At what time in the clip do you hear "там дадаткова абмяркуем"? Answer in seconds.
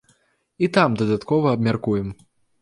0.77-2.09